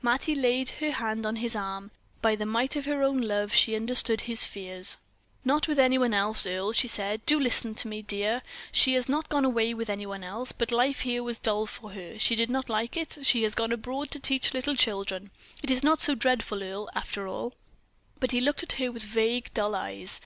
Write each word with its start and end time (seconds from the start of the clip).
Mattie 0.00 0.34
laid 0.34 0.70
her 0.80 0.92
hand 0.92 1.26
on 1.26 1.36
his 1.36 1.54
arm. 1.54 1.90
By 2.22 2.36
the 2.36 2.46
might 2.46 2.74
of 2.74 2.86
her 2.86 3.02
own 3.02 3.20
love 3.20 3.52
she 3.52 3.76
understood 3.76 4.22
his 4.22 4.46
fears. 4.46 4.96
"Not 5.44 5.68
with 5.68 5.78
any 5.78 5.98
one 5.98 6.14
else, 6.14 6.46
Earle," 6.46 6.72
she 6.72 6.88
said. 6.88 7.20
"Do 7.26 7.38
listen 7.38 7.74
to 7.74 7.88
me, 7.88 8.00
dear. 8.00 8.40
She 8.72 8.94
has 8.94 9.10
not 9.10 9.28
gone 9.28 9.44
away 9.44 9.74
with 9.74 9.90
anyone 9.90 10.24
else; 10.24 10.52
but 10.52 10.72
life 10.72 11.00
here 11.00 11.22
was 11.22 11.36
dull 11.36 11.66
for 11.66 11.90
her; 11.90 12.18
she 12.18 12.34
did 12.34 12.48
not 12.48 12.70
like 12.70 12.96
it; 12.96 13.18
she 13.24 13.42
has 13.42 13.54
gone 13.54 13.72
abroad 13.72 14.10
to 14.12 14.18
teach 14.18 14.54
little 14.54 14.74
children. 14.74 15.30
It 15.62 15.70
is 15.70 15.82
not 15.84 16.00
so 16.00 16.14
dreadful, 16.14 16.62
Earle, 16.62 16.88
after 16.94 17.28
all." 17.28 17.52
But 18.20 18.30
he 18.30 18.40
looked 18.40 18.62
at 18.62 18.72
her 18.80 18.90
with 18.90 19.02
vague, 19.04 19.52
dull 19.52 19.74
eyes. 19.74 20.18